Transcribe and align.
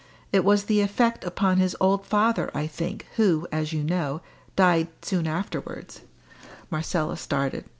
It 0.33 0.43
was 0.43 0.63
the 0.63 0.81
effect 0.81 1.23
upon 1.23 1.57
his 1.57 1.75
old 1.79 2.07
father, 2.07 2.49
I 2.55 2.65
think, 2.65 3.05
who, 3.17 3.47
as 3.51 3.71
you 3.71 3.83
know, 3.83 4.21
died 4.55 4.87
soon 5.03 5.27
afterwards" 5.27 6.01
Marcella 6.71 7.17
started. 7.17 7.65